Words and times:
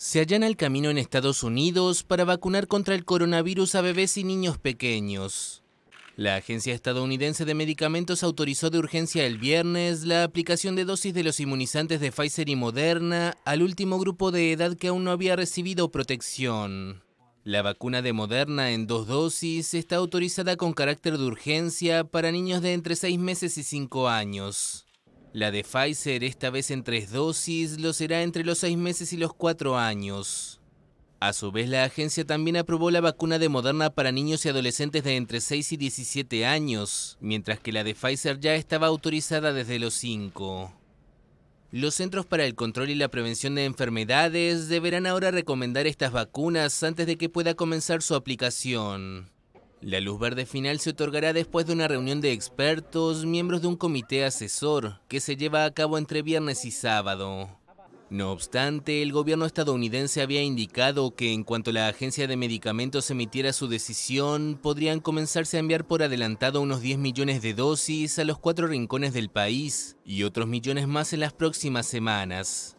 Se 0.00 0.20
allana 0.20 0.46
el 0.46 0.56
camino 0.56 0.90
en 0.90 0.96
Estados 0.96 1.42
Unidos 1.42 2.04
para 2.04 2.24
vacunar 2.24 2.68
contra 2.68 2.94
el 2.94 3.04
coronavirus 3.04 3.74
a 3.74 3.80
bebés 3.80 4.16
y 4.16 4.22
niños 4.22 4.56
pequeños. 4.56 5.64
La 6.14 6.36
Agencia 6.36 6.72
Estadounidense 6.72 7.44
de 7.44 7.54
Medicamentos 7.56 8.22
autorizó 8.22 8.70
de 8.70 8.78
urgencia 8.78 9.26
el 9.26 9.38
viernes 9.38 10.04
la 10.04 10.22
aplicación 10.22 10.76
de 10.76 10.84
dosis 10.84 11.12
de 11.12 11.24
los 11.24 11.40
inmunizantes 11.40 11.98
de 11.98 12.12
Pfizer 12.12 12.48
y 12.48 12.54
Moderna 12.54 13.36
al 13.44 13.60
último 13.60 13.98
grupo 13.98 14.30
de 14.30 14.52
edad 14.52 14.76
que 14.76 14.86
aún 14.86 15.02
no 15.02 15.10
había 15.10 15.34
recibido 15.34 15.90
protección. 15.90 17.02
La 17.42 17.62
vacuna 17.62 18.00
de 18.00 18.12
Moderna 18.12 18.70
en 18.70 18.86
dos 18.86 19.08
dosis 19.08 19.74
está 19.74 19.96
autorizada 19.96 20.56
con 20.56 20.74
carácter 20.74 21.18
de 21.18 21.24
urgencia 21.24 22.04
para 22.04 22.30
niños 22.30 22.62
de 22.62 22.74
entre 22.74 22.94
6 22.94 23.18
meses 23.18 23.58
y 23.58 23.64
5 23.64 24.08
años. 24.08 24.87
La 25.34 25.50
de 25.50 25.62
Pfizer, 25.62 26.24
esta 26.24 26.48
vez 26.48 26.70
en 26.70 26.82
tres 26.82 27.12
dosis, 27.12 27.78
lo 27.78 27.92
será 27.92 28.22
entre 28.22 28.44
los 28.44 28.58
seis 28.58 28.78
meses 28.78 29.12
y 29.12 29.18
los 29.18 29.34
cuatro 29.34 29.76
años. 29.76 30.58
A 31.20 31.32
su 31.32 31.52
vez, 31.52 31.68
la 31.68 31.84
agencia 31.84 32.24
también 32.24 32.56
aprobó 32.56 32.90
la 32.90 33.00
vacuna 33.00 33.38
de 33.38 33.48
Moderna 33.48 33.90
para 33.90 34.10
niños 34.12 34.46
y 34.46 34.48
adolescentes 34.48 35.02
de 35.04 35.16
entre 35.16 35.40
6 35.40 35.72
y 35.72 35.76
17 35.76 36.46
años, 36.46 37.18
mientras 37.20 37.58
que 37.58 37.72
la 37.72 37.82
de 37.82 37.94
Pfizer 37.94 38.38
ya 38.38 38.54
estaba 38.54 38.86
autorizada 38.86 39.52
desde 39.52 39.80
los 39.80 39.94
5. 39.94 40.72
Los 41.72 41.96
Centros 41.96 42.24
para 42.24 42.46
el 42.46 42.54
Control 42.54 42.88
y 42.88 42.94
la 42.94 43.08
Prevención 43.08 43.56
de 43.56 43.64
Enfermedades 43.64 44.68
deberán 44.68 45.06
ahora 45.06 45.32
recomendar 45.32 45.88
estas 45.88 46.12
vacunas 46.12 46.82
antes 46.84 47.06
de 47.06 47.16
que 47.18 47.28
pueda 47.28 47.54
comenzar 47.54 48.00
su 48.00 48.14
aplicación. 48.14 49.28
La 49.80 50.00
luz 50.00 50.18
verde 50.18 50.44
final 50.44 50.80
se 50.80 50.90
otorgará 50.90 51.32
después 51.32 51.66
de 51.66 51.72
una 51.72 51.86
reunión 51.86 52.20
de 52.20 52.32
expertos, 52.32 53.24
miembros 53.24 53.62
de 53.62 53.68
un 53.68 53.76
comité 53.76 54.24
asesor, 54.24 55.00
que 55.06 55.20
se 55.20 55.36
lleva 55.36 55.64
a 55.64 55.70
cabo 55.70 55.98
entre 55.98 56.22
viernes 56.22 56.64
y 56.64 56.72
sábado. 56.72 57.48
No 58.10 58.32
obstante, 58.32 59.02
el 59.02 59.12
gobierno 59.12 59.44
estadounidense 59.44 60.22
había 60.22 60.42
indicado 60.42 61.14
que 61.14 61.32
en 61.32 61.44
cuanto 61.44 61.72
la 61.72 61.88
agencia 61.88 62.26
de 62.26 62.38
medicamentos 62.38 63.10
emitiera 63.10 63.52
su 63.52 63.68
decisión, 63.68 64.58
podrían 64.60 65.00
comenzarse 65.00 65.58
a 65.58 65.60
enviar 65.60 65.86
por 65.86 66.02
adelantado 66.02 66.62
unos 66.62 66.80
10 66.80 66.98
millones 66.98 67.42
de 67.42 67.52
dosis 67.52 68.18
a 68.18 68.24
los 68.24 68.38
cuatro 68.38 68.66
rincones 68.66 69.12
del 69.12 69.28
país 69.28 69.96
y 70.04 70.22
otros 70.22 70.48
millones 70.48 70.88
más 70.88 71.12
en 71.12 71.20
las 71.20 71.34
próximas 71.34 71.86
semanas. 71.86 72.77